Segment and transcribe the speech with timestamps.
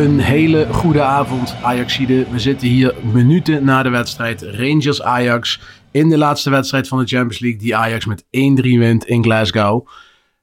[0.00, 2.26] Een hele goede avond, Ajaxide.
[2.30, 7.38] We zitten hier minuten na de wedstrijd Rangers-Ajax in de laatste wedstrijd van de Champions
[7.38, 8.28] League die Ajax met 1-3
[8.60, 9.88] wint in Glasgow.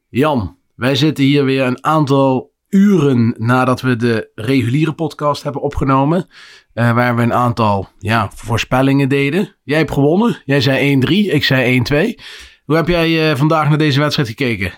[0.10, 6.28] Jan, wij zitten hier weer een aantal uren nadat we de reguliere podcast hebben opgenomen.
[6.74, 9.56] eh, waar we een aantal ja, voorspellingen deden.
[9.64, 10.42] Jij hebt gewonnen.
[10.46, 11.84] Jij zei 1-3, ik zei
[12.16, 12.22] 1-2.
[12.66, 14.72] Hoe heb jij eh, vandaag naar deze wedstrijd gekeken?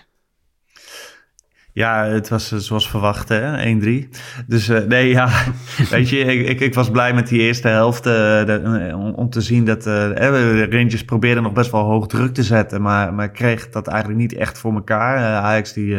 [1.72, 3.74] Ja, het was eh, zoals verwacht, hè?
[3.80, 4.08] 1-3.
[4.46, 5.28] Dus eh, nee, ja,
[5.90, 8.06] weet je, ik, ik, ik was blij met die eerste helft.
[8.06, 12.34] eh, om, om te zien dat eh, de Rangers probeerden nog best wel hoog druk
[12.34, 12.82] te zetten.
[12.82, 15.18] Maar, maar kreeg dat eigenlijk niet echt voor elkaar.
[15.42, 15.96] Ajax die,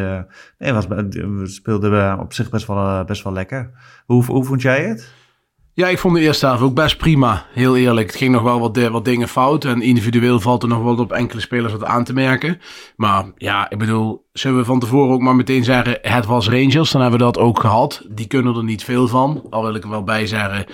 [0.58, 0.86] nee, was,
[1.44, 3.70] speelde op zich best wel, best wel lekker.
[4.06, 5.14] Hoe, hoe vond jij het?
[5.74, 7.46] Ja, ik vond de eerste helft ook best prima.
[7.54, 8.08] Heel eerlijk.
[8.08, 9.66] Het ging nog wel wat, wat dingen fout.
[9.66, 12.62] En individueel valt er nog wel op enkele spelers wat aan te merken.
[12.96, 16.92] Maar ja, ik bedoel, zullen we van tevoren ook maar meteen zeggen: het was Rangers.
[16.92, 18.06] Dan hebben we dat ook gehad.
[18.10, 19.44] Die kunnen er niet veel van.
[19.50, 20.66] Al wil ik er wel bij zeggen.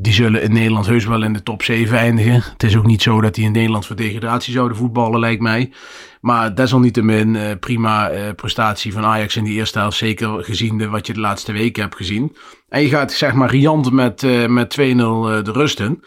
[0.00, 2.42] Die zullen in Nederland heus wel in de top 7 eindigen.
[2.52, 5.72] Het is ook niet zo dat die in Nederland voor degradatie zouden voetballen, lijkt mij.
[6.20, 9.96] Maar desalniettemin eh, prima eh, prestatie van Ajax in die eerste helft.
[9.96, 12.36] Zeker gezien de, wat je de laatste weken hebt gezien.
[12.70, 16.04] En je gaat zeg maar riant met, eh, met 2-0 eh, de rust in.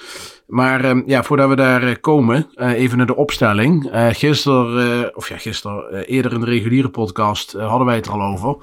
[0.47, 3.89] Maar eh, ja, voordat we daar komen, even naar de opstelling.
[4.11, 8.55] Gisteren, of ja, gisteren, eerder in de reguliere podcast hadden wij het er al over.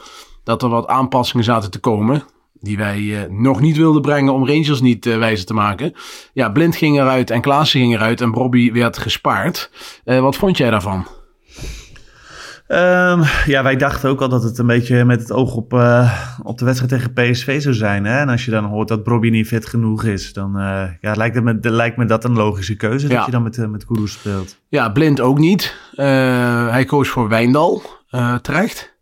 [0.44, 2.22] Dat er wat aanpassingen zaten te komen.
[2.60, 5.93] Die wij eh, nog niet wilden brengen om Rangers niet eh, wijzer te maken.
[6.32, 9.71] Ja, Blind ging eruit en Klaassen ging eruit en Bobby werd gespaard.
[10.04, 11.06] Eh, wat vond jij daarvan?
[12.66, 15.72] Ehm, ja, wij dachten ook al dat het een beetje met het oog op,
[16.43, 18.04] op de wedstrijd tegen PSV zou zijn.
[18.04, 18.19] Hè?
[18.19, 20.53] En als je dan hoort dat Bobby niet fit genoeg is, dan
[21.00, 23.16] ja, lijkt, het me, lijkt me dat een logische keuze Ja.
[23.16, 24.59] dat je dan met, met Kudus speelt.
[24.69, 25.76] Ja, Blind ook niet.
[25.94, 27.82] Hij koos voor Wijndal.
[28.43, 28.99] Terecht.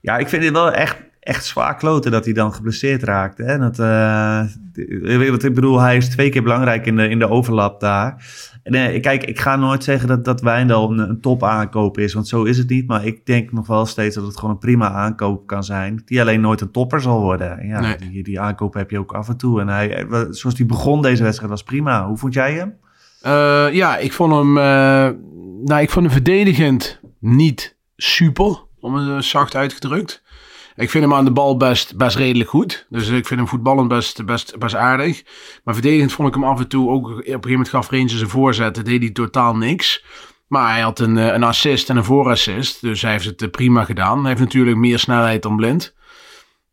[0.00, 3.38] Ja, ik vind het wel echt, echt zwaar kloten dat hij dan geblesseerd raakt.
[3.38, 3.58] Hè?
[3.58, 7.80] Dat, eh, wat ik bedoel, hij is twee keer belangrijk in de, in de overlap
[7.80, 8.24] daar.
[8.62, 12.14] En, eh, kijk, ik ga nooit zeggen dat, dat Wijndal een, een top aankoop is,
[12.14, 12.86] want zo is het niet.
[12.86, 16.02] Maar ik denk nog wel steeds dat het gewoon een prima aankoop kan zijn.
[16.04, 17.58] Die alleen nooit een topper zal worden.
[17.58, 17.96] En Ja, Nee.
[17.96, 19.60] die, die aankoop heb je ook af en toe.
[19.60, 22.06] En hij, eh, zoals hij begon deze wedstrijd was prima.
[22.06, 22.74] Hoe vond jij hem?
[23.22, 25.10] Eh, ja, ik vond hem, eh,
[25.64, 30.22] nou, ik vond hem verdedigend niet super, om het zacht uitgedrukt.
[30.76, 32.86] Ik vind hem aan de bal best, best redelijk goed.
[32.88, 35.24] Dus ik vind hem voetballend best, best, best aardig.
[35.64, 37.06] Maar verdedigend vond ik hem af en toe ook...
[37.06, 38.84] Op een gegeven moment gaf Rangers een voorzet.
[38.84, 40.04] Deed hij totaal niks.
[40.46, 42.80] Maar hij had een, eh, een assist en een voorassist.
[42.80, 44.18] Dus hij heeft het eh, prima gedaan.
[44.18, 45.94] Hij heeft natuurlijk meer snelheid dan Blind.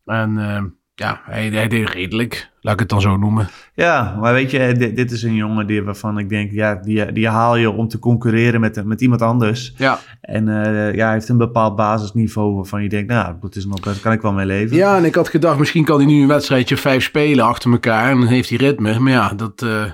[0.04, 0.62] En eh,
[0.94, 2.50] ja, hij, hij deed redelijk.
[2.60, 3.48] Laat ik het dan zo noemen.
[3.74, 7.12] Ja, maar weet je, dit, dit is een jongen die, waarvan ik denk, ja, die,
[7.12, 9.74] die haal je om te concurreren met, met iemand anders.
[9.76, 13.66] Ja, En eh, ja, hij heeft een bepaald basisniveau waarvan je denkt, nou, dat is
[13.66, 14.76] nog best, kan ik wel mee leven.
[14.76, 18.10] Ja, en ik had gedacht, misschien kan hij nu een wedstrijdje vijf spelen achter elkaar.
[18.10, 18.98] En dan heeft hij ritme.
[18.98, 19.84] Maar ja, dat eh,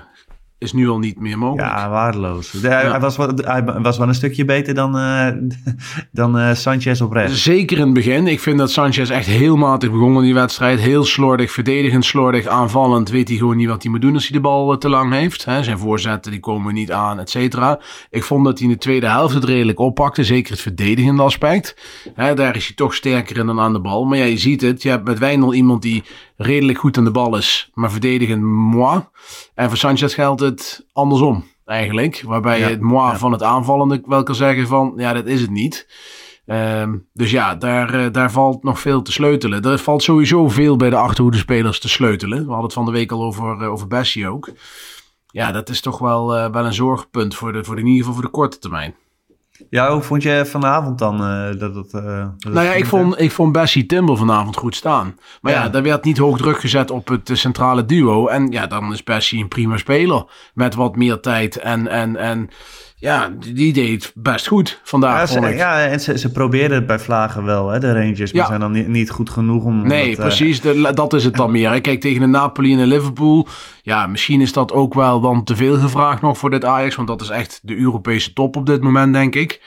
[0.59, 1.67] is nu al niet meer mogelijk.
[1.69, 2.51] Ja, waardeloos.
[2.51, 2.89] De- hij, Ja.
[2.91, 5.27] hij was, wel- hij was wel een stukje beter dan, eh,
[6.11, 7.43] dan eh, Sanchez op rechts.
[7.43, 8.27] Zeker in het begin.
[8.27, 10.79] Ik vind dat Sanchez echt heel matig begon in die wedstrijd.
[10.79, 13.09] Heel slordig, verdedigend slordig, aanvallend.
[13.09, 15.41] Weet hij gewoon niet wat hij moet doen als hij de bal te lang heeft.
[15.41, 17.79] Zijn voorzetten die komen niet aan, et cetera.
[18.09, 20.23] Ik vond dat hij in de tweede helft het redelijk oppakte.
[20.23, 21.75] Zeker het verdedigende aspect.
[22.15, 24.05] Daar is hij toch sterker in dan aan de bal.
[24.05, 24.81] Maar ja, je ziet het.
[24.83, 26.03] Je hebt met Wijndal iemand die
[26.41, 27.69] redelijk goed aan de bal is.
[27.73, 29.01] Maar verdedigend moi.
[29.55, 32.21] En voor Sanchez geldt het andersom eigenlijk.
[32.25, 33.17] Waarbij Ja, je het moi ja.
[33.17, 34.93] van het aanvallende wel kan zeggen van...
[34.97, 35.87] Ja, dat is het niet.
[36.45, 39.63] Ehm, dus ja, daar, eh, daar valt nog veel te sleutelen.
[39.63, 42.37] Er valt sowieso veel bij de achterhoede spelers te sleutelen.
[42.37, 44.49] We hadden het van de week al over, uh, over Bessie ook.
[45.31, 48.01] ja, dat is toch wel, eh, wel een zorgpunt voor, de, voor de, in ieder
[48.01, 48.95] geval voor de korte termijn.
[49.69, 51.93] Ja, hoe vond je vanavond dan uh, dat het...
[51.93, 55.17] Uh, nou ja, ik vond, ik vond Bessie Timber vanavond goed staan.
[55.41, 55.63] Maar ja.
[55.63, 58.27] ja, daar werd niet hoog druk gezet op het centrale duo.
[58.27, 60.25] En ja, dan is Bessie een prima speler.
[60.53, 61.87] Met wat meer tijd en...
[61.87, 62.49] en, en
[62.99, 65.19] ja, die deed best goed vandaag.
[65.19, 68.33] Ja, ze, ja en ze, ze probeerden het bij Vlagen wel, hè, de Rangers.
[68.33, 69.87] Maar zijn dan niet, niet goed genoeg om.
[69.87, 70.61] Nee, dat, precies.
[70.61, 71.81] De, dat is het dan meer.
[71.81, 73.47] Kijk, tegen de Napoli en de Liverpool.
[73.81, 76.95] Ja, misschien is dat ook wel dan te veel gevraagd nog voor dit Ajax.
[76.95, 79.61] Want dat is echt de Europese top op dit moment, denk ik.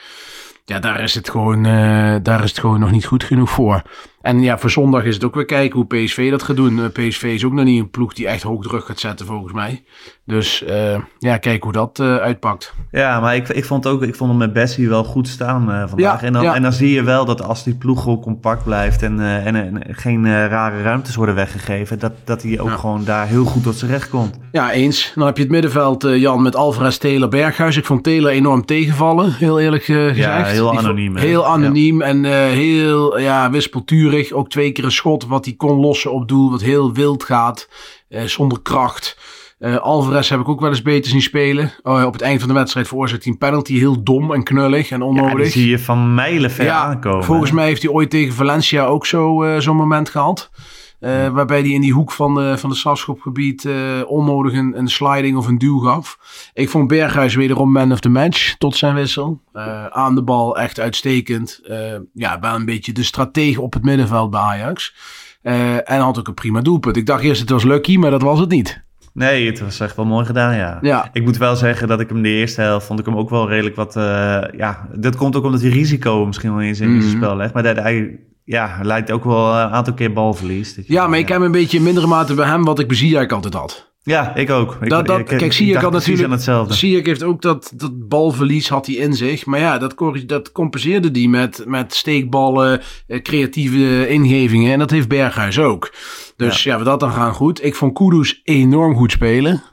[0.65, 3.81] Ja, daar is het gewoon, uh, daar is het gewoon nog niet goed genoeg voor.
[4.23, 6.91] En ja, voor zondag is het ook weer kijken hoe PSV dat gaat doen.
[6.91, 9.83] PSV is ook nog niet een ploeg die echt hoog druk gaat zetten, volgens mij.
[10.25, 12.73] Dus uh, ja, kijk hoe dat uh, uitpakt.
[12.91, 15.83] Ja, maar ik, ik, vond ook, ik vond hem met Bessie wel goed staan uh,
[15.87, 16.21] vandaag.
[16.21, 16.55] Ja, en, dan, ja.
[16.55, 19.95] en dan zie je wel dat als die ploeg gewoon compact blijft en, en, en,
[19.95, 22.75] geen rare ruimtes worden weggegeven, dat, dat hij ook ja.
[22.75, 24.37] gewoon daar heel goed tot zijn recht komt.
[24.51, 25.11] Ja, eens.
[25.15, 27.77] Dan heb je het middenveld, Jan, met Alvarez, Taylor, Berghuis.
[27.77, 30.17] Ik vond Taylor enorm tegenvallen, heel eerlijk gezegd.
[30.17, 31.17] Ja, heel anoniem.
[31.17, 34.12] Heel anoniem en heel ja, wispelturig.
[34.33, 37.69] Ook twee keer een schot wat hij kon lossen op doel, wat heel wild gaat,
[38.09, 39.17] zonder kracht.
[39.59, 41.71] Uh, Alvarez heb ik ook wel eens beter zien spelen.
[41.83, 43.77] Oh, op het eind van de wedstrijd veroorzaakt hij een penalty.
[43.77, 45.31] Heel dom en knullig en onnodig.
[45.31, 47.23] Ja, die zie je van mijlen ver ja, aankomen.
[47.23, 50.49] Volgens mij heeft hij ooit tegen Valencia ook zo, uh, zo'n moment gehad.
[51.03, 53.67] Uh, waarbij hij in die hoek van de, van de strafschopgebied
[54.05, 56.17] onnodig een, een, sliding of een duw gaf.
[56.53, 59.41] Ik vond Berghuis wederom man of the match tot zijn wissel.
[59.89, 61.61] aan de bal echt uitstekend.
[62.13, 64.95] ja, wel een beetje de stratege op het middenveld bij Ajax.
[65.41, 66.97] en had ook een prima doelpunt.
[66.97, 68.83] Ik dacht eerst het was lucky, maar dat was het niet.
[69.13, 70.77] Nee, het was echt wel mooi gedaan, ja.
[70.81, 71.09] ja.
[71.13, 73.49] Ik moet wel zeggen dat ik hem de eerste helft vond ik hem ook wel
[73.49, 73.95] redelijk wat...
[73.95, 74.03] Uh,
[74.57, 77.09] ja, dat komt ook omdat hij risico misschien wel in zijn, mm -hmm.
[77.09, 77.53] spel legt.
[77.53, 80.79] Maar dat hij ja, lijkt ook wel een aantal keer balverlies.
[80.85, 83.31] Ja, maar ik heb een beetje in mindere mate bij hem wat ik bij Ziyech
[83.31, 83.91] altijd had.
[84.03, 84.77] Ja, ik ook.
[84.81, 86.73] Ik, dat, dat, ik, kijk, Ziyech had natuurlijk...
[86.73, 89.45] Ziyech heeft ook dat, dat balverlies had hij in zich.
[89.45, 89.95] Maar ja, dat,
[90.25, 94.71] dat compenseerde hij met, met steekballen, creatieve ingevingen.
[94.71, 95.93] En dat heeft Berghuis ook.
[96.35, 97.63] Dus ja, ja dat dan gaan goed.
[97.63, 99.63] Ik vond Kudus enorm goed spelen.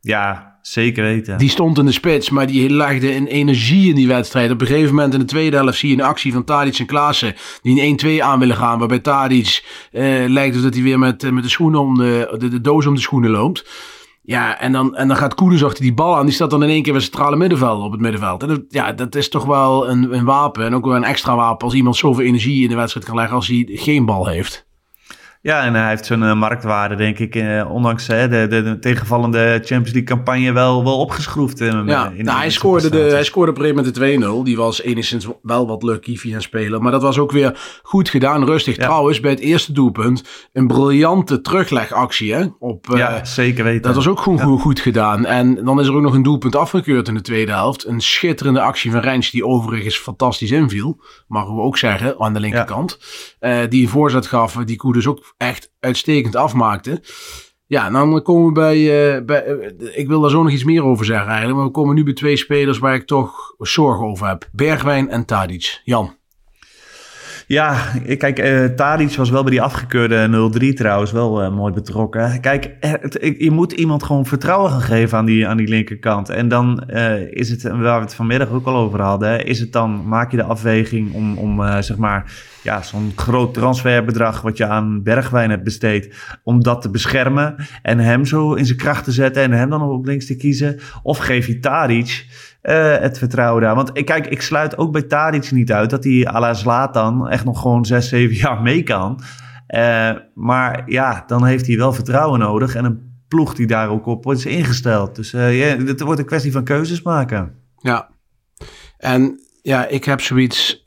[0.00, 1.38] Ja, zeker weten.
[1.38, 4.50] Die stond in de spits, maar die legde een energie in die wedstrijd.
[4.50, 6.86] Op een gegeven moment in de tweede helft zie je een actie van Tadic en
[6.86, 7.34] Klaassen...
[7.62, 11.42] die een 1-2 aan willen gaan, waarbij Tadic uh, lijkt dat hij weer met, met
[11.42, 13.64] de, schoenen om de, de, doos om de schoenen loopt...
[14.24, 16.26] Ja, en dan, en dan gaat Koeders achter die bal aan.
[16.26, 18.42] Die staat dan in één keer bij centrale middenveld op het middenveld.
[18.42, 20.64] En dat, ja, dat is toch wel een, een wapen.
[20.64, 23.36] En ook wel een extra wapen als iemand zoveel energie in de wedstrijd kan leggen
[23.36, 24.66] als hij geen bal heeft.
[25.42, 28.78] Ja, en hij heeft zijn uh, marktwaarde, denk ik, uh, ondanks uh, de, de, de,
[28.78, 31.58] tegenvallende Champions League campagne wel, wel opgeschroefd.
[31.58, 34.44] ja, in, nou, in hij, scoorde de, hij scoorde op een gegeven moment de 2-0.
[34.44, 36.82] Die was enigszins wel wat lucky via spelen.
[36.82, 38.76] Maar dat was ook weer goed gedaan, rustig.
[38.76, 38.82] Ja.
[38.82, 42.34] Trouwens, bij het eerste doelpunt een briljante teruglegactie.
[42.34, 43.82] Hè, op, ja, zeker weten.
[43.82, 44.44] Dat was ook goed, ja.
[44.44, 45.26] goed, goed gedaan.
[45.26, 47.86] En dan is er ook nog een doelpunt afgekeurd in de tweede helft.
[47.86, 51.00] Een schitterende actie van Rijns, die overigens fantastisch inviel.
[51.26, 52.98] Mogen we ook zeggen, aan de linkerkant.
[53.68, 57.00] die een voorzet gaf, die Koe dus ook echt uitstekend afmaakte.
[57.72, 58.78] Ja, dan komen we bij,
[59.16, 61.72] uh, bij uh, ik wil daar zo nog iets meer over zeggen eigenlijk, maar we
[61.72, 64.48] komen nu bij twee spelers waar ik toch zorgen over heb.
[64.52, 65.80] Bergwijn en Tadic.
[65.84, 66.14] Jan.
[67.46, 72.40] Ja, kijk, uh, Tadic was wel bij die afgekeurde 0-3 trouwens wel mooi betrokken.
[72.40, 72.76] Kijk,
[73.38, 76.28] je moet iemand gewoon vertrouwen gaan geven aan die, aan die linkerkant.
[76.28, 76.80] En dan
[77.30, 80.36] is het, waar we het vanmiddag ook al over hadden, is het dan, maak je
[80.36, 82.32] de afweging om, om zeg maar,
[82.62, 87.98] ja, zo'n groot transferbedrag wat je aan Bergwijn hebt besteed, om dat te beschermen en
[87.98, 90.80] hem zo in zijn kracht te zetten en hem dan op links te kiezen.
[91.02, 92.26] Of geef je Tadic
[92.62, 93.74] uh, het vertrouwen daar.
[93.74, 97.44] Want kijk, ik sluit ook bij Tadic niet uit dat hij à la Zlatan echt
[97.44, 99.20] nog gewoon 6, 7 jaar mee kan.
[99.68, 104.06] Uh, maar ja, dan heeft hij wel vertrouwen nodig en een ploeg die daar ook
[104.06, 105.16] op wordt ingesteld.
[105.16, 107.54] Dus uh, het wordt een kwestie van keuzes maken.
[107.78, 108.08] Ja,
[108.98, 110.81] en ja, ik heb zoiets.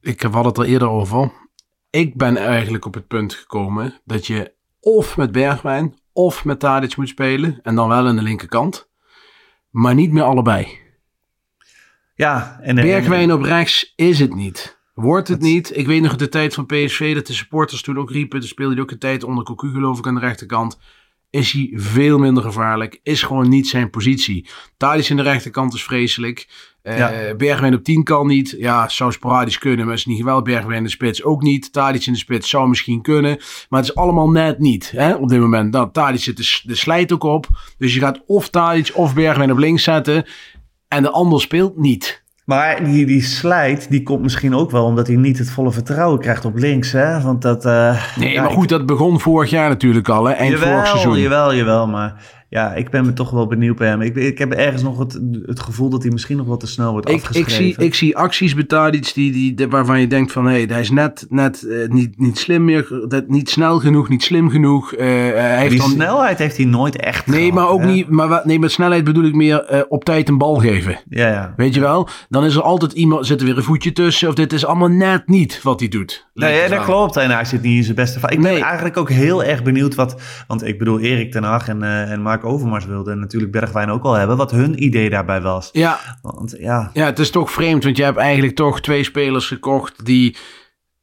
[0.00, 1.32] Ik had het al eerder over.
[1.90, 6.96] Ik ben eigenlijk op het punt gekomen dat je of met Bergwijn of met Tadic
[6.96, 7.58] moet spelen.
[7.62, 8.90] En dan wel aan de linkerkant
[9.70, 10.78] maar niet meer allebei.
[12.14, 14.78] Ja, en, Bergwijn op rechts is het niet.
[14.94, 15.76] Wordt het niet.
[15.76, 18.40] Ik weet nog de tijd van PSV dat de supporters toen ook riepen.
[18.40, 20.78] Toen speelde hij ook een tijd onder Cocu geloof ik aan de rechterkant.
[21.30, 23.00] Is hij veel minder gevaarlijk.
[23.02, 24.48] Is gewoon niet zijn positie.
[24.76, 26.48] Thadis in de rechterkant is vreselijk.
[26.82, 27.34] Uh, ja.
[27.36, 28.54] Bergwijn op 10 kan niet.
[28.58, 30.44] Ja, zou sporadisch kunnen, maar is niet geweldig.
[30.44, 31.72] Bergwijn in de spits ook niet.
[31.72, 33.36] Tadic in de spits zou misschien kunnen.
[33.68, 35.72] Maar het is allemaal net niet hè, op dit moment.
[35.72, 37.46] Nou, Tadic zit de, de slijt ook op.
[37.78, 40.24] Dus je gaat of Tadic of Bergwijn op links zetten.
[40.88, 42.22] En de ander speelt niet.
[42.44, 46.20] Maar die, die slijt, die komt misschien ook wel omdat hij niet het volle vertrouwen
[46.20, 46.92] krijgt op links.
[46.92, 47.20] Hè?
[47.20, 50.32] Want dat, uh, nee, ja, maar goed, dat begon vorig jaar natuurlijk al, hè?
[50.32, 51.18] eind jawel, vorig seizoen.
[51.18, 54.00] Jawel, jawel, maar ja, ik ben me toch wel benieuwd bij hem.
[54.00, 56.92] Ik, ik heb ergens nog het, het gevoel dat hij misschien nog wat te snel
[56.92, 57.64] wordt Ik, afgeschreven.
[57.64, 60.80] ik, zie, ik zie acties betaald iets die, die, waarvan je denkt van hé, hij
[60.80, 64.92] is net, net eh, niet, niet slim meer, dat, niet snel genoeg, niet slim genoeg.
[64.92, 67.86] Eh, hij heeft die dan, snelheid heeft hij nooit echt nee, gehad, maar ook hè?
[67.86, 71.00] niet, maar, nee, met snelheid bedoel ik meer op tijd een bal geven.
[71.08, 71.54] Ja, ja.
[71.56, 72.08] Weet je wel?
[72.28, 74.28] Dan is er altijd iemand, zit er weer een voetje tussen.
[74.28, 76.28] Of dit is allemaal net niet wat hij doet.
[76.34, 77.16] Nee, ja, dat klopt.
[77.16, 78.54] En hij zit niet in zijn beste Ik Nee.
[78.54, 80.20] ben eigenlijk ook heel erg benieuwd wat...
[80.46, 84.12] Want ik bedoel, Erik ten Hag en, en Mark Overmars wilden natuurlijk Bergwijn ook al
[84.12, 84.36] hebben.
[84.36, 85.68] Wat hun idee daarbij was.
[85.72, 87.84] Ja, Want ja, ja, het is toch vreemd.
[87.84, 90.36] Want je hebt eigenlijk toch twee spelers gekocht die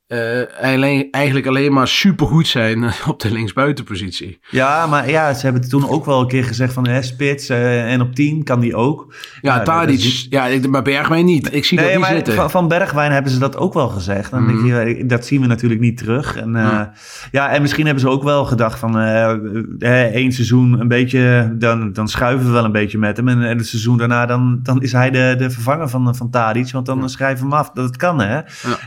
[0.08, 0.20] eh,
[0.62, 4.40] alleen, eigenlijk alleen maar supergoed zijn op de linksbuitenpositie.
[4.50, 7.92] ja, maar ja, ze hebben toen ook wel een keer gezegd van hè, spits eh,
[7.94, 9.14] en op 10 kan die ook.
[9.42, 11.54] Ja, Nou, Tadic, is- ja, maar Bergwijn niet.
[11.54, 12.34] Ik zie Nee, dat niet zitten.
[12.34, 14.32] van, van Bergwijn hebben ze dat ook wel gezegd.
[14.32, 16.36] Dan denk je, dat zien we natuurlijk niet terug.
[16.36, 16.94] En, eh, Ja.
[17.32, 19.32] ja, en misschien hebben ze ook wel gedacht van eh,
[19.80, 23.28] eh, één seizoen een beetje, dan, dan schuiven we wel een beetje met hem.
[23.28, 26.72] En, en het seizoen daarna, dan, dan is hij de, de vervanger van, van Tadic.
[26.72, 27.72] Want dan schrijven we hem af.
[27.72, 28.40] Dat kan, hè?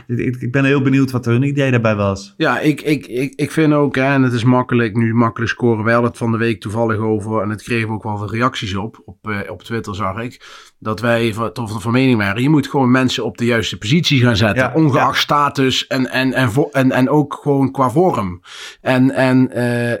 [0.07, 2.33] Ik, ik ben heel benieuwd wat hun idee daarbij was.
[2.37, 5.83] Ja, ik, ik, ik, ik vind ook, hè, en het is makkelijk, nu makkelijk scoren.
[5.83, 8.31] Wij hadden het van de week toevallig over, en het kregen we ook wel veel
[8.31, 10.45] reacties op, op, eh, op Twitter zag ik,
[10.79, 14.21] dat wij van, toch van mening waren, je moet gewoon mensen op de juiste positie
[14.21, 15.21] gaan zetten, Ja, ongeacht ja.
[15.21, 18.41] status en, en, en, en, en ook gewoon qua vorm.
[18.81, 19.95] En, en hè,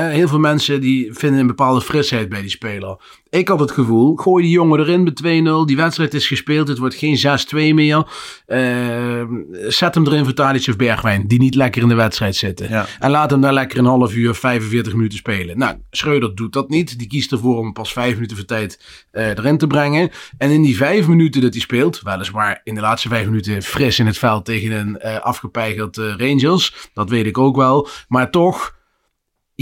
[0.00, 2.96] heel veel mensen die vinden een bepaalde frisheid bij die speler.
[3.30, 6.78] Ik had het gevoel, gooi die jongen erin met 2-0, die wedstrijd is gespeeld, het
[6.78, 7.16] wordt geen
[7.72, 8.06] 6-2 meer.
[8.46, 9.22] Eh,
[9.68, 12.68] zet hem erin voor Tadic of Bergwijn, die niet lekker in de wedstrijd zitten.
[12.68, 12.86] Ja.
[12.98, 15.58] En laat hem daar lekker een half uur, 45 minuten spelen.
[15.58, 16.98] Nou, Schreuder doet dat niet.
[16.98, 18.80] Die kiest ervoor om pas vijf minuten voor tijd
[19.10, 20.10] eh, erin te brengen.
[20.38, 23.98] En in die vijf minuten dat hij speelt, weliswaar in de laatste vijf minuten fris
[23.98, 26.74] in het veld tegen een eh afgepeigerd Rangers.
[26.94, 27.88] Dat weet ik ook wel.
[28.08, 28.80] Maar toch,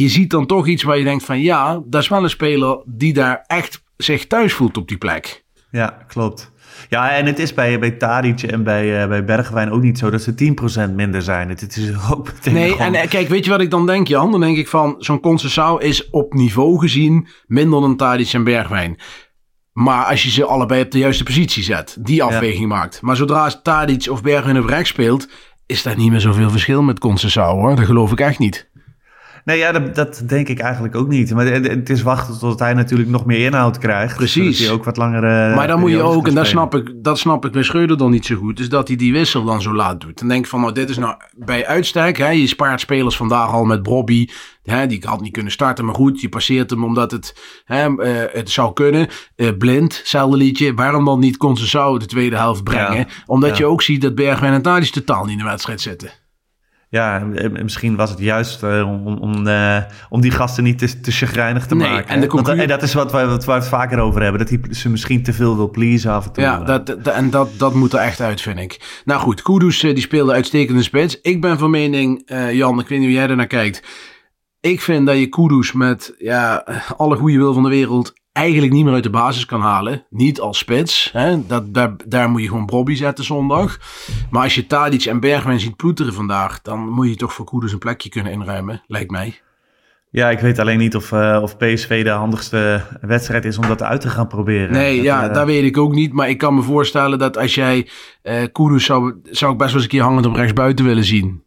[0.02, 2.82] je ziet dan toch iets waar je denkt van ja, dat is wel een speler
[2.86, 5.44] die daar echt zich thuis voelt op die plek.
[5.70, 6.52] Ja, klopt.
[6.88, 7.96] Ja, en het is bij, bij
[8.46, 10.34] en bij, eh, bij Bergwijn ook niet zo dat ze
[10.90, 11.48] 10% minder zijn.
[11.48, 13.86] Het, het is ook meteen Nee, gewoon- en eh, kijk, weet je wat ik dan
[13.86, 14.30] denk, Jan?
[14.30, 18.96] Dan denk ik van, zo'n Conceição is op niveau gezien minder dan Tadic en Bergwijn.
[19.72, 23.00] Maar als je ze allebei op de juiste positie zet, die afweging maakt.
[23.02, 25.28] Maar zodra Tadic of Bergwijn op rechts speelt,
[25.66, 27.76] is daar niet meer zoveel verschil met Conceição, hoor.
[27.76, 28.69] Dat geloof ik echt niet.
[29.44, 31.34] Nee, ja, dat, dat denk ik eigenlijk ook niet.
[31.34, 34.16] Maar het, is wachten tot hij natuurlijk nog meer inhoud krijgt.
[34.16, 34.56] Precies.
[34.56, 37.18] Zodat hij ook wat langere maar dan moet je ook, en dat snap, ik, dat
[37.18, 39.74] snap ik bij Schreuder dan niet zo goed, is dat hij die wissel dan zo
[39.74, 40.18] laat doet.
[40.18, 43.52] Dan denk ik van, nou, dit is nou bij uitstek, hè, je spaart spelers vandaag
[43.52, 44.28] al met Bobby,
[44.62, 48.34] hè, die had niet kunnen starten, maar goed, je passeert hem omdat het, hè, eh,
[48.34, 49.08] het zou kunnen.
[49.36, 52.96] Eh, blind, hetzelfde liedje, waarom dan niet Conceição de tweede helft brengen?
[52.96, 53.06] Ja.
[53.26, 53.56] Omdat Ja.
[53.56, 56.10] je ook ziet dat Bergwijn en Tadic totaal niet in de wedstrijd zitten.
[56.92, 57.18] Ja,
[57.62, 59.76] misschien was het juist eh, om, om, eh,
[60.08, 62.08] om die gasten niet te, te chagrijnig te Nee, maken.
[62.08, 62.26] en de?
[62.26, 64.40] Want, eh, dat is wat we, wat het vaker over hebben.
[64.40, 66.42] Dat hij ze misschien te veel wil pleasen af en toe.
[66.42, 69.00] Ja, dat, dat- en dat, dat moet er echt uit, vind ik.
[69.04, 71.20] Nou goed, Kudus die speelde uitstekende spits.
[71.20, 73.82] Ik ben van mening, Jan, ik weet niet hoe jij er naar kijkt.
[74.60, 76.64] Ik vind dat je Kudus met ja,
[76.96, 80.04] alle goede wil van de wereld eigenlijk niet meer uit de basis kan halen.
[80.10, 81.10] Niet als spits.
[81.12, 81.46] Hè?
[81.46, 83.78] Dat, daar, daar moet je gewoon Bobby zetten zondag.
[84.30, 86.62] Maar als je Tadic en Bergwijn ziet ploeteren vandaag...
[86.62, 89.40] dan moet je toch voor Kudus een plekje kunnen inruimen, lijkt mij.
[90.10, 93.82] Ja, ik weet alleen niet of, eh, of PSV de handigste wedstrijd is om dat
[93.82, 94.72] uit te gaan proberen.
[94.72, 96.12] Nee, Dat, ja, eh, dat weet ik ook niet.
[96.12, 97.88] Maar ik kan me voorstellen dat als jij
[98.52, 101.42] Kudus zou, zou ik best wel eens een keer hangend op rechts buiten willen zien.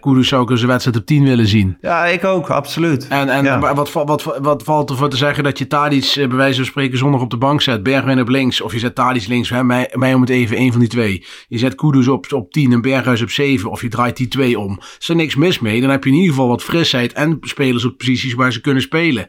[0.00, 1.76] Kudus zou ik eens een wedstrijd op 10 willen zien.
[1.80, 3.08] Ja, ik ook, absoluut.
[3.08, 3.74] En, en Ja.
[3.74, 6.56] wat, va- wat, wat, valt er voor te zeggen dat je Tadic eh, bij wijze
[6.56, 7.82] van spreken zondag op de bank zet.
[7.82, 8.60] Bergwijn op links.
[8.60, 9.48] Of je zet Tadic links.
[9.50, 11.24] Hè, mij, mij om het even, één van die twee.
[11.48, 13.70] Je zet Kudus op, op 10 en Berghuis op 7.
[13.70, 14.80] Of je draait die twee om.
[14.98, 15.80] Is er niks mis mee.
[15.80, 18.82] Dan heb je in ieder geval wat frisheid en spelers op posities waar ze kunnen
[18.82, 19.28] spelen.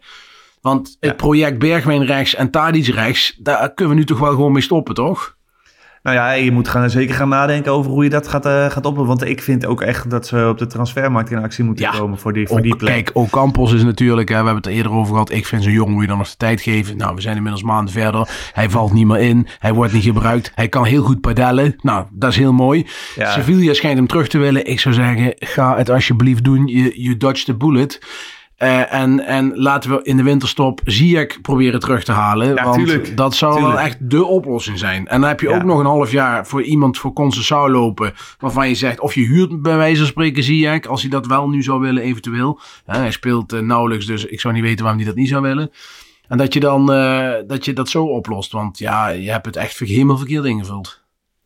[0.62, 1.14] Want het Ja.
[1.16, 4.96] project Bergwijn rechts en Tadic rechts, daar kunnen we nu toch wel gewoon mee stoppen,
[4.96, 5.37] toch?
[6.04, 8.84] Nou ja, je moet gaan, zeker gaan nadenken over hoe je dat gaat, eh gaat.
[8.96, 11.92] Want ik vind ook echt dat ze op de transfermarkt in actie moeten Ja.
[11.92, 12.94] komen voor die, voor Ook- die plek.
[12.94, 15.32] Kijk, ook Campos is natuurlijk, hè, we hebben het er eerder over gehad.
[15.32, 16.98] Ik vind zo'n jongen moet je dan nog de tijd geven.
[16.98, 18.30] Nou, we zijn inmiddels maanden verder.
[18.54, 19.48] Hij valt niet meer in.
[19.60, 20.52] Hij wordt niet gebruikt.
[20.56, 21.76] Hij kan heel goed padellen.
[21.82, 22.86] Nou, dat is heel mooi.
[23.16, 23.32] Ja.
[23.32, 24.66] Sevilla schijnt hem terug te willen.
[24.66, 26.68] Ik zou zeggen, ga het alsjeblieft doen.
[26.68, 28.00] Je, je dodge the bullet.
[28.58, 32.54] Eh, en, en laten we in de winterstop Ziyech proberen terug te halen.
[32.56, 33.18] Ja, want tuurlijk.
[33.18, 35.08] dat zou wel echt de oplossing zijn.
[35.08, 35.56] En dan heb je Ja.
[35.56, 38.14] ook nog een half jaar voor iemand voor Conceição lopen.
[38.40, 40.86] Waarvan je zegt, of je huurt bij wijze van spreken Ziyech.
[40.86, 42.60] Als hij dat wel nu zou willen, eventueel.
[42.86, 45.72] Hij speelt eh, nauwelijks, dus ik zou niet weten waarom hij dat niet zou willen.
[46.28, 48.52] En dat je dan eh, dat, je dat zo oplost.
[48.52, 51.06] Want ja, je hebt het echt helemaal verkeerd ingevuld.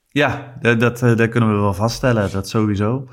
[0.09, 2.31] Ja, dat, dat, dat kunnen we wel vaststellen.
[2.31, 3.07] Dat sowieso.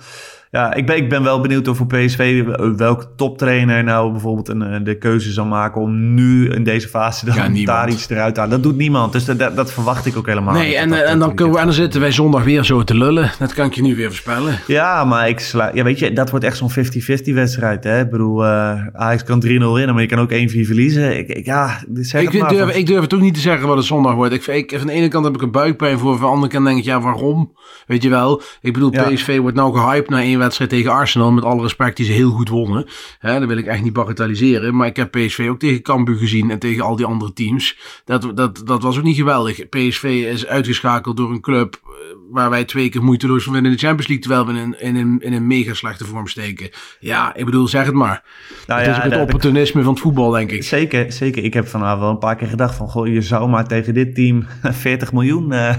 [0.50, 2.44] Ja, ik ben, ik ben wel benieuwd of voor PSV
[2.76, 7.54] welke toptrainer nou bijvoorbeeld een, de keuze zal maken om nu in deze fase dan
[7.56, 8.54] Ja, daar iets eruit te halen.
[8.62, 10.74] Dat doet niemand, dus dat, dat, verwacht ik ook helemaal Nee, niet.
[10.76, 12.84] en, Dat eh, dat en, dan kunnen we, en dan zitten wij zondag weer zo
[12.84, 13.30] te lullen.
[13.38, 14.58] Dat kan ik je nu weer voorspellen.
[14.66, 15.70] Ja, maar ik sla...
[15.74, 17.84] ja, weet je, dat wordt echt zo'n 50-50 wedstrijd.
[17.84, 18.00] Hè?
[18.00, 20.34] Ik bedoel, eh Ajax kan 3-0 winnen, maar je kan ook 1-4
[20.66, 21.18] verliezen.
[21.18, 22.50] Ik, ik, ja, zeg Ik het maar.
[22.50, 24.34] durf, ik durf het ook niet te zeggen wat het zondag wordt.
[24.34, 26.64] Ik, ik, van de ene kant heb ik een buikpijn voor, van de andere kant
[26.64, 27.52] denk ik, ja, waarom?
[27.86, 28.42] Weet je wel?
[28.60, 29.02] Ik bedoel, Ja.
[29.10, 31.32] PSV wordt nou gehyped na één wedstrijd tegen Arsenal.
[31.32, 32.86] Met alle respect, die ze heel goed wonnen.
[33.18, 34.76] Hè, dat wil ik echt niet bagatelliseren.
[34.76, 37.78] Maar ik heb PSV ook tegen Cambuur gezien en tegen al die andere teams.
[38.04, 39.68] Dat, dat, dat was ook niet geweldig.
[39.68, 41.90] PSV is uitgeschakeld door een club eh,
[42.30, 44.26] waar wij twee keer moeiteloos van winnen in de Champions League.
[44.26, 46.70] Terwijl we in, een- in, een, in een mega slechte vorm steken.
[47.00, 48.22] Ja, ik bedoel, zeg het maar.
[48.66, 50.64] Nou het is ook het dat- opportunisme van het voetbal, denk ik.
[50.64, 51.44] Zeker, zeker.
[51.44, 52.88] Ik heb vanavond wel een paar keer gedacht van...
[52.88, 55.58] Goh, je zou maar tegen dit team 40 miljoen eh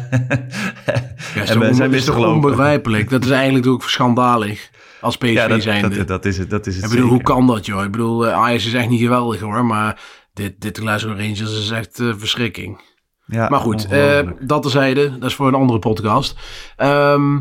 [1.36, 3.10] Ja, hebben- zijn is toch onbegrijpelijk?
[3.10, 4.49] Dat is eigenlijk ook schandalig.
[5.02, 5.98] Als PSV Ja, dat, zijnde.
[5.98, 6.50] dat, dat is het.
[6.50, 7.26] Dat is het ik bedoel, zeker.
[7.26, 7.84] hoe kan dat, joh?
[7.84, 9.66] Ik bedoel, eh, Ajax is echt niet geweldig, hoor.
[9.66, 10.02] Maar
[10.34, 12.82] dit, dit Glasgow Rangers is echt eh, verschrikking.
[13.26, 14.48] Ja, maar goed, eh, ongelooflijk.
[14.48, 15.18] dat terzijde.
[15.20, 16.36] Dat is voor een andere podcast.
[16.76, 17.38] Ehm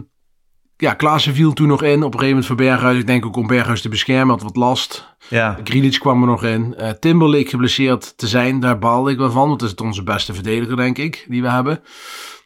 [0.77, 1.97] ja, Klaassen viel toen nog in.
[1.97, 2.99] Op een gegeven moment voor Berghuis.
[2.99, 4.29] Ik denk ook om Berghuis te beschermen.
[4.35, 5.17] Had wat last.
[5.29, 5.59] ja.
[5.65, 6.75] Grealish kwam er nog in.
[6.77, 8.61] Eh Timberlake geblesseerd te zijn.
[8.61, 9.49] Daar baalde ik wel van.
[9.49, 11.25] Want dat is onze beste verdediger, denk ik.
[11.29, 11.81] Die we hebben.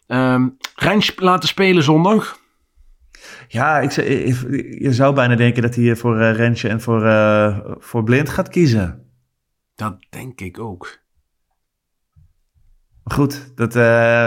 [0.06, 2.40] Ehm Rens laten spelen zondag.
[3.52, 7.58] Ja, ik, ik- je zou bijna denken dat hij voor eh, Rensje en voor, eh,
[7.78, 9.06] voor Blind gaat kiezen.
[9.74, 10.98] Dat denk ik ook.
[13.04, 13.82] Maar goed, dat, eh,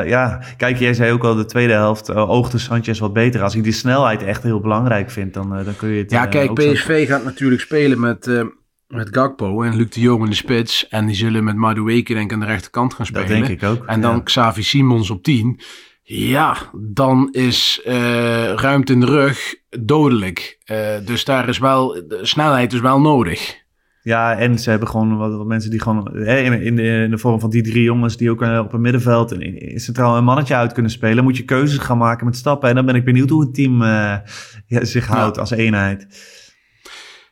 [0.07, 0.43] ja.
[0.57, 3.41] Kijk, jij zei ook al de tweede helft uh, oogde Sanchez wat beter.
[3.41, 6.11] Als hij die snelheid echt heel belangrijk vindt, dan, eh, dan kun je het...
[6.11, 8.43] Ja, eh, kijk, PSV gaat natuurlijk spelen met, eh,
[8.87, 10.87] met Gakpo en Luc de Jong in de spits.
[10.87, 13.27] En die zullen met Madueke denk ik aan de rechterkant gaan spelen.
[13.27, 13.85] Dat denk ik ook.
[13.85, 14.21] En dan ja.
[14.21, 15.59] Xavi Simons op 10.
[16.07, 20.59] Ja, dan is eh, ruimte in de rug dodelijk.
[20.65, 23.63] Eh, dus daar is wel, de snelheid is wel nodig.
[24.01, 27.09] Ja, en ze hebben gewoon wat, wat mensen die gewoon hè, in, in, de, in
[27.09, 29.79] de vorm van die drie jongens die ook eh, op een middenveld en in- in
[29.79, 32.69] centraal een mannetje uit kunnen spelen, moet je keuzes gaan maken met stappen.
[32.69, 34.23] En dan ben ik benieuwd hoe het team ja,
[34.67, 36.07] zich houdt als eenheid.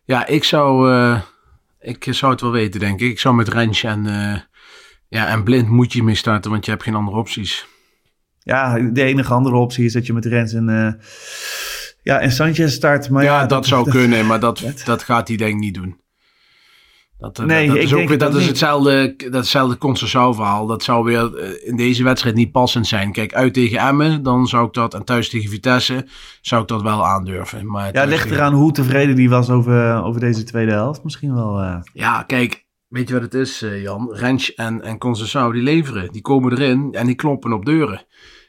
[0.03, 0.93] Ja, ik zou,
[1.79, 3.09] ik zou het wel weten, denk ik.
[3.11, 4.03] Ik zou met Rens en,
[5.07, 7.67] ja, en Blind moet je mee starten, want je hebt geen andere opties.
[8.43, 10.93] Ja, de enige andere optie is dat je met Rens en, eh,
[12.01, 13.09] ja, en Sanchez start.
[13.09, 15.73] Maar ja, ja, dat, zou kunnen, maar dat, dat- dat gaat hij denk ik niet
[15.73, 16.01] doen.
[17.17, 19.77] Dat, eh, Nee, dat, ik is ook weer, dat is hetzelfde, datzelfde
[20.33, 20.65] verhaal.
[20.67, 23.11] Dat zou weer eh, in deze wedstrijd niet passend zijn.
[23.11, 26.07] Kijk, uit tegen Emmen, dan zou ik dat, en thuis tegen Vitesse,
[26.41, 27.67] zou ik dat wel aandurven.
[27.67, 31.03] Maar ja, ligt eraan hoe tevreden die was over, over deze tweede helft.
[31.03, 31.81] Misschien wel.
[31.93, 32.62] Ja, kijk,
[32.93, 34.13] weet je wat het is, eh, Jan?
[34.13, 36.11] Rens en, en die leveren.
[36.11, 38.05] Die komen erin en die kloppen op deuren.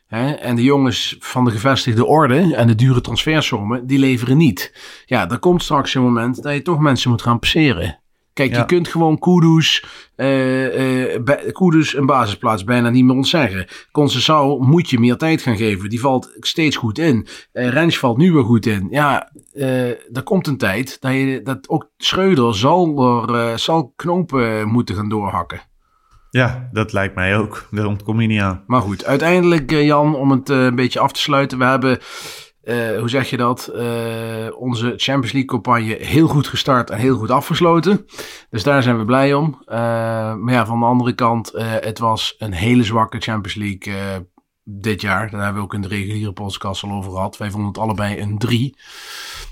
[0.08, 4.72] En de jongens van de gevestigde orde en de dure transfersommen, die leveren niet.
[5.06, 8.03] Ja, er komt straks een moment dat je toch mensen moet gaan passeren.
[8.34, 8.58] Kijk, Ja.
[8.58, 9.84] je kunt gewoon Kudus,
[11.24, 13.66] bij- Kudus een basisplaats bijna niet meer ontzeggen.
[13.92, 15.88] Conceição moet je meer tijd gaan geven.
[15.88, 17.26] Die valt steeds goed in.
[17.52, 18.86] Eh Rens valt nu weer goed in.
[18.90, 19.30] Ja,
[20.12, 22.98] er komt een tijd dat, je, dat ook Schreuder zal,
[23.34, 25.60] er, zal knopen moeten gaan doorhakken.
[26.30, 27.68] Ja, dat lijkt mij ook.
[27.70, 28.62] Daar ontkom je niet aan.
[28.66, 31.58] Maar goed, uiteindelijk Jan, om het een beetje af te sluiten.
[31.58, 31.98] We hebben,
[32.64, 37.16] eh, hoe zeg je dat, eh, onze Champions League campagne heel goed gestart en heel
[37.16, 38.06] goed afgesloten.
[38.50, 39.62] Dus daar zijn we blij om.
[39.66, 39.76] Eh,
[40.34, 44.26] maar ja, van de andere kant, het was een hele zwakke Champions League
[44.64, 45.30] dit jaar.
[45.30, 47.36] Daar hebben we ook in de reguliere podcast al over gehad.
[47.36, 48.74] Wij vonden het allebei een 3.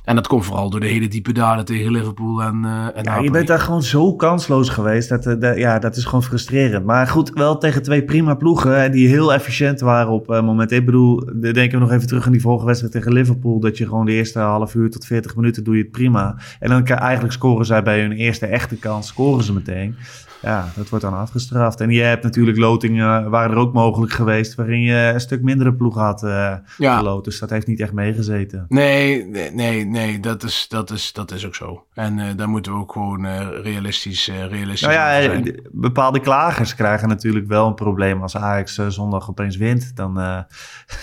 [0.04, 3.18] En dat komt vooral door de hele diepe dalen tegen Liverpool en, eh en Ja,
[3.18, 5.08] je bent daar gewoon zo kansloos geweest.
[5.08, 6.84] Dat, eh, dat- ja, dat is gewoon frustrerend.
[6.84, 10.76] Maar goed, wel tegen twee prima ploegen die heel efficiënt waren op eh momenten.
[10.76, 13.60] Ik bedoel, de- denken we nog even terug aan die vorige wedstrijd tegen Liverpool.
[13.60, 16.36] Dat je gewoon de eerste half uur tot 40 minuten doe je het prima.
[16.60, 19.96] En dan kan- eigenlijk scoren zij bij hun eerste echte kans, scoren ze meteen.
[20.42, 21.80] Ja, dat wordt dan afgestraft.
[21.80, 25.74] En je hebt natuurlijk lotingen, waren er ook mogelijk geweest, waarin je een stuk mindere
[25.74, 26.96] ploeg had eh Ja.
[26.96, 27.24] geloot.
[27.24, 28.64] Dus dat heeft niet echt meegezeten.
[28.68, 31.84] Nee, nee, nee, nee dat, is, dat, is, dat is ook zo.
[31.94, 35.46] En eh, daar moeten we ook gewoon eh, realistisch, eh, realistisch Nou ja, zijn.
[35.54, 38.22] eh, bepaalde klagers krijgen natuurlijk wel een probleem.
[38.22, 40.38] Als Ajax eh, zondag opeens wint, dan, eh,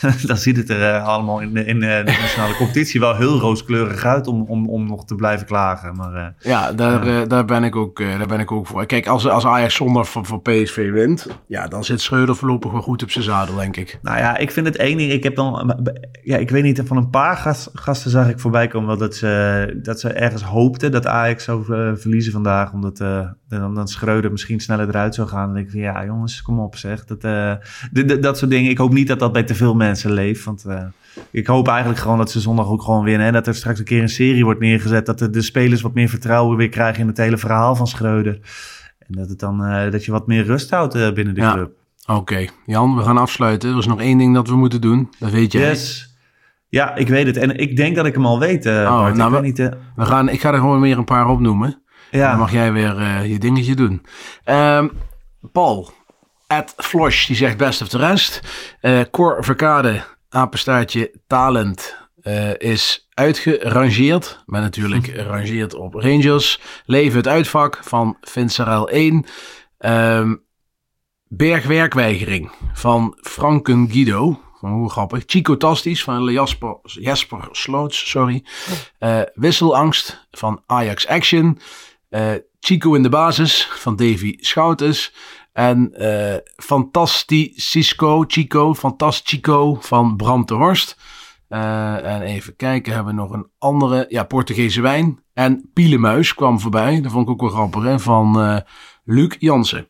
[0.28, 3.40] dan ziet het er eh, allemaal in, de- in eh, de nationale competitie wel heel
[3.40, 5.96] rooskleurig uit om, om, om nog te blijven klagen.
[5.96, 8.86] Maar eh, Ja, daar, eh, daar, ben ik ook, eh, daar ben ik ook voor.
[8.86, 13.04] Kijk, als, als Ajax voor, voor PSV wint, ja, dan zit Schreuder voorlopig wel goed
[13.04, 14.00] op zijn zadel, denk ik.
[14.02, 15.12] Nou ja, ik vind het één ding.
[15.12, 15.78] Ik heb dan,
[16.24, 19.80] ja, ik weet niet, van een paar gast, gasten zag ik voorbij komen dat ze,
[19.82, 24.32] dat ze ergens hoopten dat Ajax zou uh, verliezen vandaag, omdat uh, dan, dan Schreuder
[24.32, 25.54] misschien sneller eruit zou gaan.
[25.54, 27.06] Denk ik van, ja jongens, kom op zeg.
[27.06, 27.54] Dat, uh,
[28.22, 28.72] dat soort dingen.
[28.72, 30.66] Ik hoop niet dat dat bij te veel mensen leeft, want
[31.32, 33.28] ik hoop eigenlijk gewoon dat ze zondag ook gewoon winnen.
[33.28, 35.06] En dat er straks een keer een serie wordt neergezet.
[35.06, 38.40] Dat de, de spelers wat meer vertrouwen weer krijgen in het hele verhaal van Schreuder.
[39.10, 41.54] En dat, het dan, uh, dat je wat meer rust houdt uh, binnen de ja.
[41.54, 41.72] club.
[42.08, 42.50] Oké, okay.
[42.66, 43.72] Jan, we gaan afsluiten.
[43.72, 45.10] Er is nog één ding dat we moeten doen.
[45.20, 45.70] Dat weet jij.
[45.70, 46.16] Yes.
[46.68, 47.38] Ja, ik weet het.
[47.38, 48.66] En ik denk dat ik hem al weet.
[48.66, 49.58] Uh, oh, nou, ik, we, niet,
[49.96, 51.82] we gaan, ik ga er gewoon weer een paar opnoemen.
[52.12, 52.30] Ja.
[52.30, 54.02] Dan mag jij weer je dingetje doen.
[54.46, 54.92] Um,
[55.52, 55.92] Paul,
[56.48, 58.42] Ed Flosh, die zegt best of de rest.
[59.12, 64.44] Cor Verkade, apenstaartje talent uh, is uitgerangeerd.
[64.46, 66.60] Maar natuurlijk gerangeerd op Rangers.
[66.86, 69.26] Leven het uitvak van Vincent 1.
[69.80, 70.48] Um,
[71.28, 74.42] Bergwerkweigering van Franken Guido.
[74.60, 75.24] Van hoe grappig.
[75.26, 78.44] Chico Tasties van Jasper, Jasper Sloots, sorry.
[79.00, 81.60] Uh, wisselangst van Ajax Action.
[82.10, 85.14] Uh, Chico in de basis van Davy Schoutes.
[85.54, 90.98] En uh, Fantasticisco Chico, Fantastico van Bram de Horst.
[91.50, 94.06] Uh, en even kijken, hebben we nog een andere.
[94.08, 95.24] Ja, Portugese wijn.
[95.34, 97.02] En Pielemuis kwam voorbij.
[97.02, 98.58] Dat vond ik ook wel grappig, hè, van uh,
[99.04, 99.90] Luc Jansen.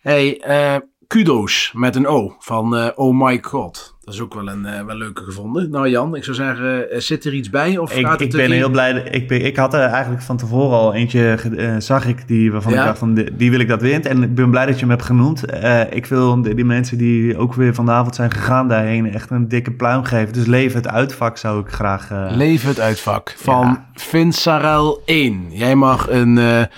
[0.00, 3.91] Hey, uh, kudo's met een O van Oh My God.
[4.04, 5.70] Dat is ook wel een uh, wel leuke gevonden.
[5.70, 7.78] Nou Jan, ik zou zeggen, uh, zit er iets bij?
[7.78, 8.92] Of ik, gaat ik het ben heel blij.
[8.92, 12.72] Ik, ben, ik had er eigenlijk van tevoren al eentje, uh, zag ik, die, waarvan
[12.72, 12.80] ja?
[12.80, 14.06] ik dacht van, die, die, wil ik dat wint.
[14.06, 15.44] En ik ben blij dat je hem hebt genoemd.
[15.90, 19.72] ik wil die, die, mensen die ook weer vanavond zijn gegaan daarheen echt een dikke
[19.72, 20.32] pluim geven.
[20.32, 22.10] Dus Leven het uitvak zou ik graag...
[22.36, 23.86] Leven het uitvak van ja.
[23.94, 25.46] Vinsarel 1.
[25.50, 26.68] Jij mag een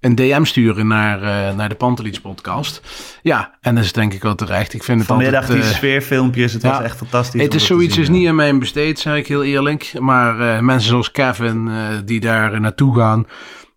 [0.00, 2.80] een DM sturen naar, uh, naar de Pantelits podcast.
[3.22, 4.72] Ja, en dat is denk ik wel terecht.
[4.74, 7.42] Ik vind het Vanmiddag altijd, die uh, sfeerfilmpjes, het ja, was echt fantastisch.
[7.42, 9.92] Het is zoiets is niet aan mij besteed, zeg ik heel eerlijk.
[9.98, 11.70] Maar uh, mensen zoals Kevin,
[12.04, 13.26] die daar naartoe gaan...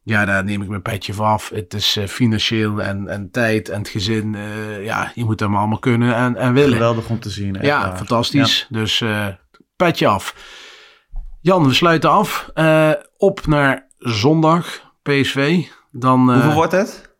[0.05, 1.49] Ja, daar neem ik mijn petje van af.
[1.49, 4.35] Het is financieel en, en tijd en het gezin.
[4.81, 6.73] ja, je moet hem allemaal kunnen en, en willen.
[6.73, 7.57] Geweldig om te zien.
[7.61, 8.67] Ja, fantastisch.
[8.69, 8.79] Ja.
[8.79, 9.03] Dus
[9.75, 10.35] petje af.
[11.41, 12.49] Jan, we sluiten af.
[13.17, 15.63] op naar zondag, PSV.
[15.95, 17.15] Dan, uh, Hoeveel wordt het?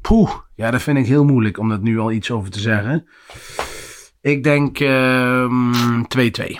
[0.00, 3.08] Poeh, ja, dat vind ik heel moeilijk om dat nu al iets over te zeggen.
[4.20, 4.80] Ik denk 2-2.
[4.82, 6.58] Uh,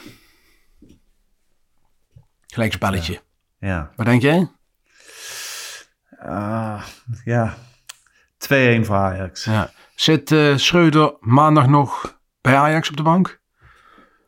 [2.46, 3.12] Gelijk spelletje.
[3.58, 3.68] Ja.
[3.68, 3.92] ja.
[3.96, 4.50] Wat denk jij?
[6.26, 6.84] Uh,
[7.24, 7.54] ja,
[8.38, 9.44] 2-1 voor Ajax.
[9.44, 9.70] Ja.
[9.94, 13.40] Zit uh, Schreuder maandag nog bij Ajax op de bank?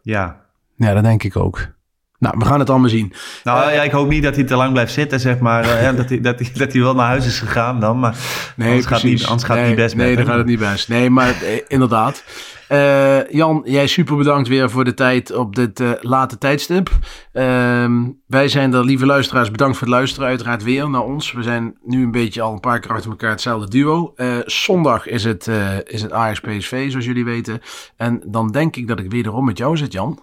[0.03, 0.45] Ja.
[0.75, 1.76] Ja, dat denk ik ook.
[2.19, 3.13] Nou, we gaan het allemaal zien.
[3.45, 5.65] Nou uh, ja, ik hoop niet dat hij te lang blijft zitten, zeg maar.
[5.65, 7.99] Uh, dat, hij, dat, hij, dat hij wel naar huis is gegaan dan.
[7.99, 8.17] Maar
[8.57, 10.47] nee, anders gaat, niet, anders gaat nee, het niet best Nee, met dan gaat het
[10.47, 10.89] niet best.
[10.89, 12.25] Nee, maar eh, inderdaad.
[12.73, 16.91] Uh, Jan, jij super bedankt weer voor de tijd op dit uh, late tijdstip.
[17.33, 17.91] Uh,
[18.27, 20.29] wij zijn er, lieve luisteraars, bedankt voor het luisteren.
[20.29, 21.33] Uiteraard weer naar ons.
[21.33, 24.15] We zijn nu een beetje al een paar keer achter elkaar hetzelfde duo.
[24.45, 25.51] Zondag is het,
[25.85, 27.61] is het Ajax PSV, zoals jullie weten.
[27.97, 30.21] En dan denk ik dat ik wederom met jou zit, Jan.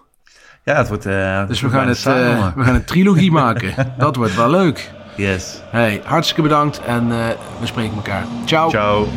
[0.64, 1.06] Ja, het wordt.
[1.06, 3.74] Uh, dus we gaan, het, uh, we gaan een trilogie maken.
[3.98, 4.90] Dat wordt wel leuk.
[5.16, 5.60] Yes.
[5.70, 7.26] Hey, hartstikke bedankt en uh,
[7.60, 8.24] we spreken elkaar.
[8.44, 8.68] Ciao.
[8.70, 9.08] Ciao.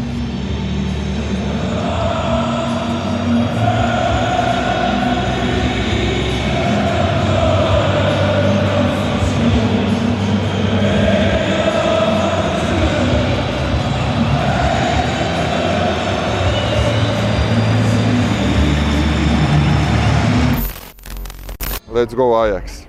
[21.98, 22.87] Let's go Ajax.